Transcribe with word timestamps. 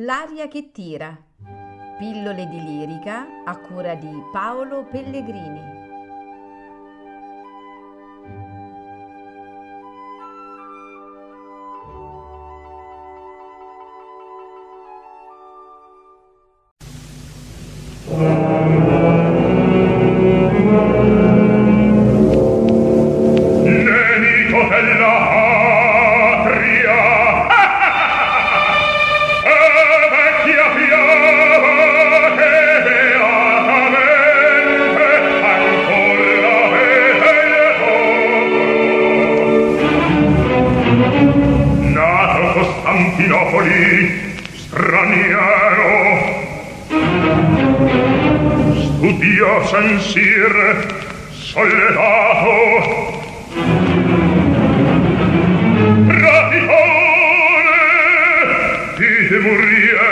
L'aria 0.00 0.46
che 0.46 0.72
tira. 0.72 1.16
Pillole 1.96 2.46
di 2.48 2.62
lirica 2.62 3.26
a 3.46 3.56
cura 3.56 3.94
di 3.94 4.10
Paolo 4.30 4.84
Pellegrini. 4.84 5.60
Nemico 23.64 24.68
della 24.68 25.25
censire 49.66 50.86
solledato 51.32 53.24
radicone 56.06 56.94
di 58.96 59.38
muria 59.40 60.05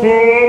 Hey. 0.00 0.39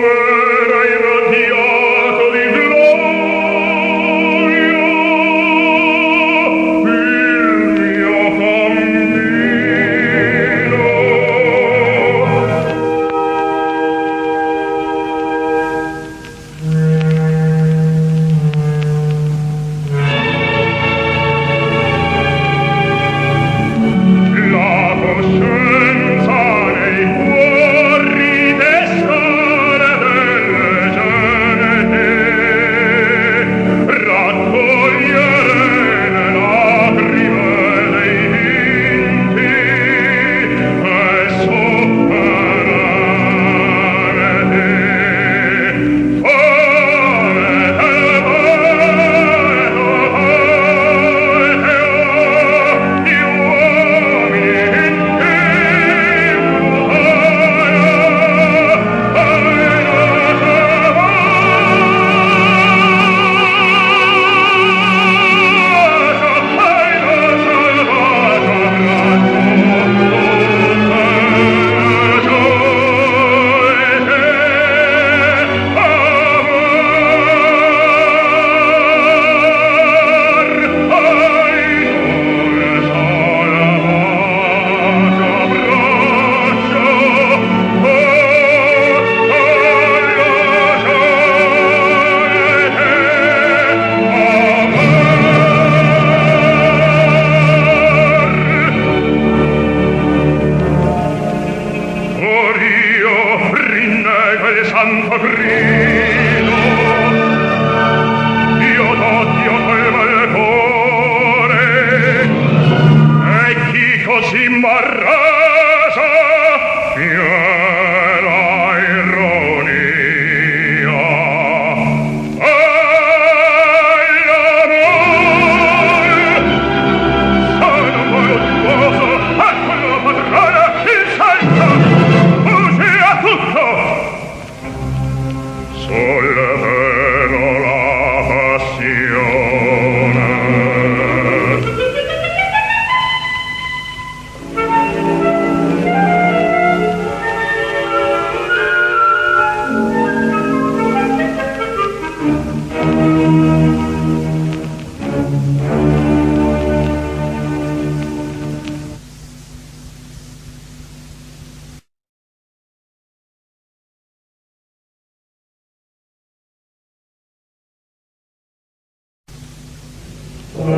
Vieni, 170.62 170.78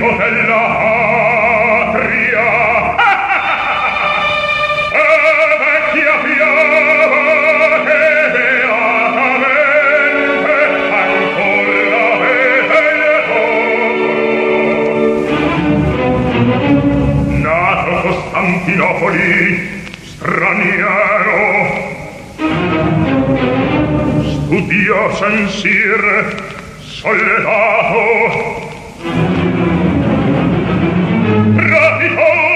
cotella, 0.00 0.91
San 25.10 25.48
censir 25.48 25.98
solledato 26.80 28.70
Rapitone 31.56 32.52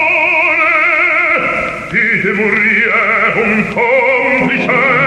dite 1.91 2.31
morir 2.33 2.93
un 3.35 3.67
complice. 3.73 5.06